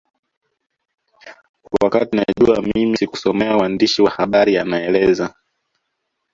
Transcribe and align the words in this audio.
Wakati 1.81 2.17
najua 2.17 2.61
mimi 2.61 2.97
sikusomea 2.97 3.57
uandishi 3.57 4.01
wa 4.01 4.11
habari 4.11 4.57
anaeleza 4.57 5.33